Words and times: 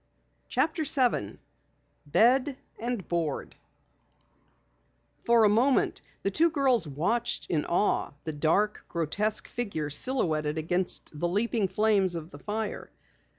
CHAPTER 0.47 0.83
7 0.83 1.39
BED 2.07 2.57
AND 2.79 3.07
BOARD 3.07 3.55
For 5.25 5.43
a 5.43 5.47
moment 5.47 6.01
the 6.23 6.31
two 6.31 6.49
girls 6.49 6.87
watched 6.87 7.45
in 7.51 7.67
awe 7.67 8.13
the 8.23 8.33
dark, 8.33 8.83
grotesque 8.89 9.47
figure 9.47 9.91
silhouetted 9.91 10.57
against 10.57 11.19
the 11.19 11.27
leaping 11.27 11.67
flames 11.67 12.15
of 12.15 12.31
the 12.31 12.39
fire. 12.39 12.89